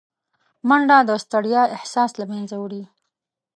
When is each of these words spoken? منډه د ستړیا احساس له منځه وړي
منډه 0.67 0.97
د 1.09 1.11
ستړیا 1.23 1.63
احساس 1.75 2.11
له 2.19 2.25
منځه 2.31 2.55
وړي 2.59 2.83